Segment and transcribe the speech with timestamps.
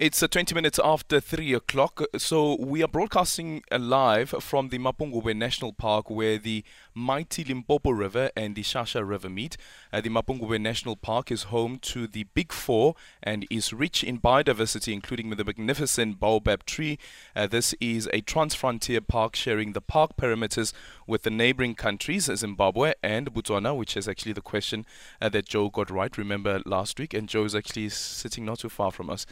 [0.00, 2.00] It's uh, 20 minutes after 3 o'clock.
[2.16, 7.90] So we are broadcasting uh, live from the Mapungubwe National Park where the mighty Limpopo
[7.90, 9.58] River and the Shashe River meet.
[9.92, 14.18] Uh, the Mapungubwe National Park is home to the Big Four and is rich in
[14.18, 16.98] biodiversity, including the magnificent baobab tree.
[17.36, 20.72] Uh, this is a trans-frontier park sharing the park perimeters
[21.06, 24.86] with the neighboring countries, Zimbabwe and Botswana, which is actually the question
[25.20, 27.12] uh, that Joe got right, remember, last week.
[27.12, 29.26] And Joe is actually sitting not too far from us.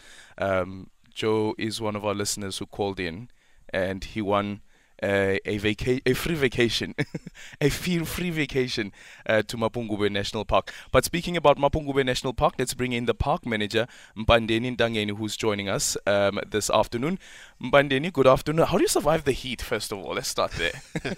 [0.63, 3.29] Um, Joe is one of our listeners who called in,
[3.71, 4.61] and he won
[5.03, 6.95] uh, a vaca- a free vacation,
[7.61, 8.93] a feel free vacation
[9.27, 10.73] uh, to Mapungubwe National Park.
[10.93, 13.87] But speaking about Mapungubwe National Park, let's bring in the park manager
[14.17, 17.19] Mphandeni Nthangeni, who's joining us um, this afternoon.
[17.63, 18.67] Mpandeni, good afternoon.
[18.67, 19.63] How do you survive the heat?
[19.63, 20.83] First of all, let's start there.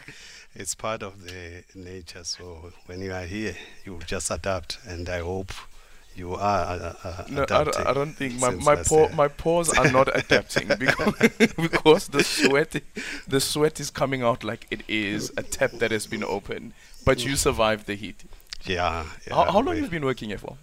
[0.54, 2.24] it's part of the nature.
[2.24, 5.52] So when you are here, you just adapt, and I hope
[6.16, 9.70] you are uh, uh, no, I don't, I don't, think my my, paw, my paws
[9.76, 11.14] are not adapting because
[11.56, 12.82] because the sweat
[13.28, 16.72] the sweat is coming out like it is a tap that has been opened.
[17.04, 18.24] But you survived the heat.
[18.64, 19.04] Yeah.
[19.26, 20.56] yeah how, how long have you been working here for?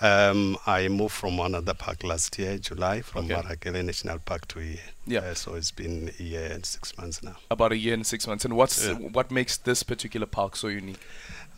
[0.00, 3.34] Um, I moved from another park last year, July, from okay.
[3.34, 4.78] Marakele National Park to here.
[5.06, 5.20] Yeah.
[5.20, 7.36] Uh, so it's been a year and six months now.
[7.50, 8.44] About a year and six months.
[8.44, 8.94] And what's yeah.
[8.94, 11.00] what makes this particular park so unique?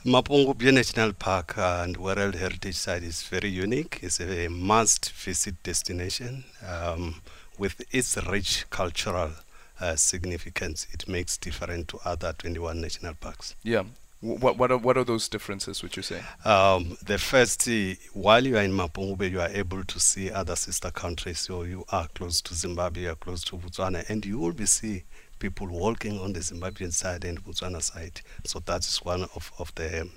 [0.05, 3.99] Mapungubwe National Park and World Heritage Site is very unique.
[4.03, 7.21] It's a must-visit destination um,
[7.59, 9.33] with its rich cultural
[9.79, 10.87] uh, significance.
[10.93, 13.55] It makes different to other 21 national parks.
[13.63, 13.83] Yeah.
[14.21, 15.83] What what are what are those differences?
[15.83, 16.21] Would you say?
[16.45, 20.57] Um, the first, uh, while you are in Mapungubwe, you are able to see other
[20.57, 21.41] sister countries.
[21.41, 24.67] So you are close to Zimbabwe, you are close to Botswana, and you will be
[24.67, 25.05] see
[25.39, 28.21] people walking on the Zimbabwean side and Botswana side.
[28.45, 30.09] So that is one of, of the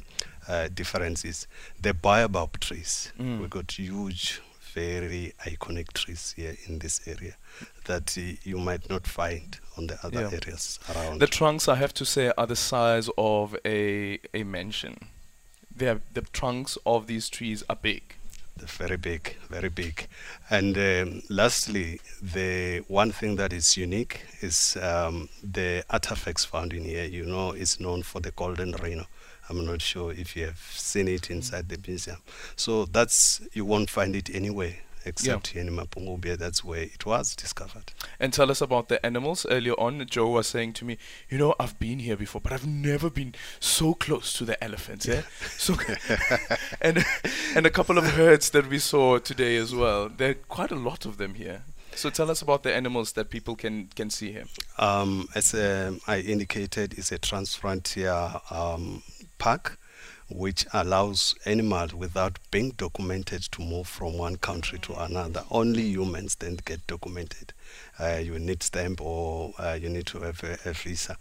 [0.47, 1.47] uh, differences.
[1.81, 3.39] The baobab trees, mm.
[3.39, 4.41] we got huge,
[4.73, 7.35] very iconic trees here in this area
[7.85, 10.39] that uh, you might not find on the other yeah.
[10.39, 11.19] areas around.
[11.19, 15.08] The trunks, I have to say, are the size of a a mansion.
[15.75, 18.15] They the trunks of these trees are big
[18.58, 20.08] They're very big, very big.
[20.49, 26.83] And um, lastly, the one thing that is unique is um, the artifacts found in
[26.83, 27.05] here.
[27.05, 29.08] You know, it's known for the golden rhino.
[29.49, 32.17] I'm not sure if you have seen it inside the museum.
[32.55, 35.61] So that's you won't find it anywhere except yeah.
[35.61, 36.37] here in Mapungubwe.
[36.37, 37.93] That's where it was discovered.
[38.20, 39.45] And tell us about the animals.
[39.49, 40.98] Earlier on, Joe was saying to me,
[41.30, 45.05] you know, I've been here before, but I've never been so close to the elephants.
[45.05, 45.23] Yeah.
[45.58, 45.75] so,
[46.81, 47.05] and
[47.55, 50.10] and a couple of herds that we saw today as well.
[50.10, 51.64] There are quite a lot of them here.
[51.95, 54.45] So tell us about the animals that people can can see here.
[54.80, 59.04] Um, as uh, I indicated, it's a transfrontier um,
[59.43, 59.77] park
[60.30, 65.43] which allows animals without being documented to move from one country to another.
[65.52, 67.52] Only humans then get documented.
[67.99, 71.17] Uh, you need stamp or uh, you need to have a, a, visa.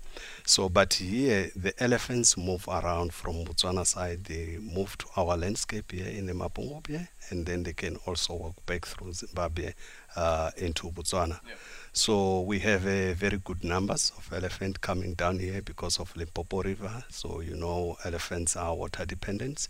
[0.47, 4.25] So, but here the elephants move around from Botswana side.
[4.25, 8.65] They move to our landscape here in the Mapungubwe, and then they can also walk
[8.66, 9.72] back through Zimbabwe
[10.15, 11.41] uh, into Botswana.
[11.47, 11.54] Yeah.
[11.94, 16.62] So we have a very good numbers of elephant coming down here because of Limpopo
[16.62, 17.04] River.
[17.10, 19.69] So you know elephants are water dependent,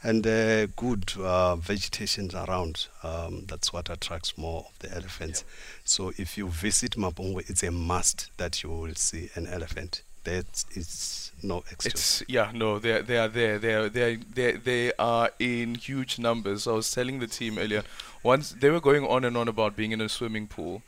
[0.00, 2.86] and uh, good uh, vegetation around.
[3.02, 5.42] Um, that's what attracts more of the elephants.
[5.44, 5.80] Yeah.
[5.84, 10.02] So if you visit Mapungwe, it's a must that you will see an elephant.
[10.22, 11.92] That is no excuse.
[11.92, 13.58] It's yeah, no, they they are there.
[13.58, 16.68] They are they they they are in huge numbers.
[16.68, 17.82] I was telling the team earlier.
[18.22, 20.82] Once they were going on and on about being in a swimming pool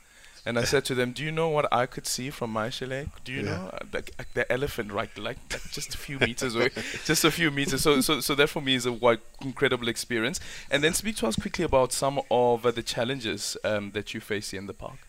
[0.47, 3.07] and I said to them, "Do you know what I could see from my chalet?
[3.25, 3.49] Do you yeah.
[3.49, 5.37] know uh, the, uh, the, elephant right, like,
[5.71, 6.69] just a few meters away,
[7.05, 10.39] just a few meters." So, so, so that for me is a quite incredible experience.
[10.71, 14.21] And then speak to us quickly about some of uh, the challenges um, that you
[14.21, 15.06] face here in the park.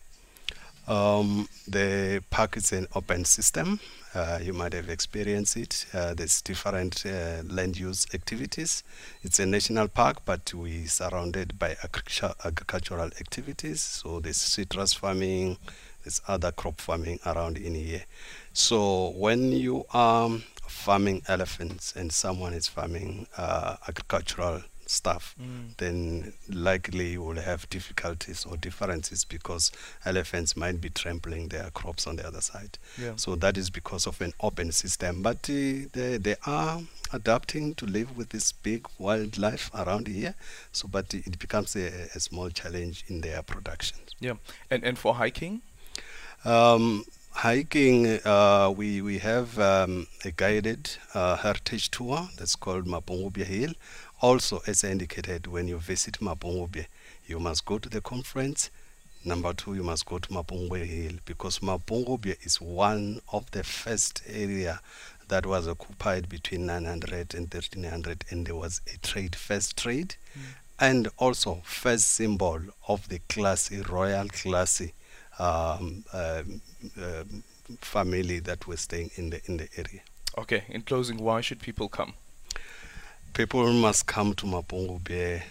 [0.89, 3.79] Um, the park is an open system.
[4.15, 5.85] Uh, you might have experienced it.
[5.93, 8.83] Uh, there's different uh, land use activities.
[9.21, 13.81] It's a national park, but we surrounded by agricultural activities.
[13.81, 15.57] So there's citrus farming,
[16.03, 18.05] there's other crop farming around in here.
[18.53, 20.31] So when you are
[20.67, 25.75] farming elephants and someone is farming uh, agricultural stuff, mm.
[25.77, 29.71] then likely you will have difficulties or differences because
[30.05, 32.77] elephants might be trampling their crops on the other side.
[32.97, 33.13] Yeah.
[33.15, 35.21] So that is because of an open system.
[35.21, 36.81] But uh, they, they are
[37.13, 40.35] adapting to live with this big wildlife around here.
[40.71, 43.97] So, but it becomes a, a small challenge in their production.
[44.19, 44.33] Yeah,
[44.69, 45.61] and and for hiking.
[46.45, 53.43] Um, hiking, uh, we we have um, a guided uh, heritage tour that's called Mapungubwe
[53.43, 53.73] Hill,
[54.21, 56.85] also, as I indicated, when you visit Mapungubwe,
[57.27, 58.69] you must go to the conference.
[59.23, 64.21] Number two, you must go to Mapungubwe Hill because Mapungubwe is one of the first
[64.27, 64.81] area
[65.27, 70.41] that was occupied between 900 and 1300 and there was a trade, first trade mm.
[70.79, 74.93] and also first symbol of the classy, royal classy
[75.37, 76.61] um, um,
[76.97, 77.43] um,
[77.81, 80.01] family that were staying in the in the area.
[80.37, 80.63] Okay.
[80.69, 82.13] In closing, why should people come?
[83.33, 85.41] People must come to Mapungubwe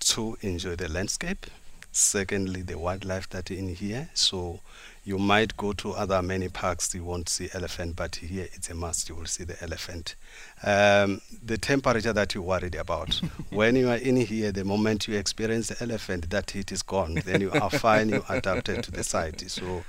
[0.00, 1.46] to enjoy the landscape.
[1.92, 4.08] Secondly, the wildlife that in here.
[4.14, 4.60] So
[5.04, 8.74] you might go to other many parks, you won't see elephant, but here it's a
[8.74, 9.08] must.
[9.08, 10.16] You will see the elephant.
[10.64, 13.14] Um, the temperature that you're worried about.
[13.50, 17.14] when you are in here, the moment you experience the elephant, that heat is gone.
[17.24, 18.08] Then you are fine.
[18.08, 19.48] You adapted to the site.
[19.48, 19.84] So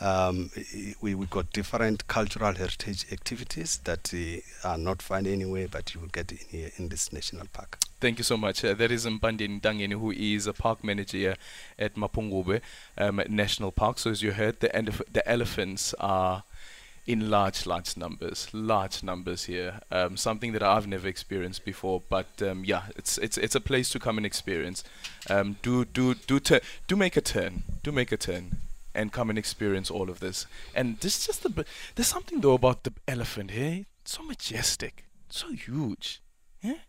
[0.00, 0.50] um,
[1.00, 6.00] we we got different cultural heritage activities that uh, are not found anywhere, but you
[6.00, 7.78] will get in here in this national park.
[8.00, 8.62] Thank you so much.
[8.62, 11.34] Uh, that is Mpande Nthangeni, who is a park manager
[11.78, 12.60] at Mapungubwe
[12.98, 13.98] um, National Park.
[13.98, 16.44] So as you heard, the, elef- the elephants are
[17.06, 19.80] in large, large numbers, large numbers here.
[19.90, 23.88] Um, something that I've never experienced before, but um, yeah, it's it's it's a place
[23.90, 24.84] to come and experience.
[25.30, 26.38] Um, do do do
[26.86, 27.62] do make a turn.
[27.82, 28.58] Do make a turn
[28.96, 30.46] and come and experience all of this.
[30.74, 31.64] And this just the
[31.94, 33.84] there's something though about the elephant here.
[34.02, 36.22] It's so majestic, so huge.
[36.62, 36.80] Yeah.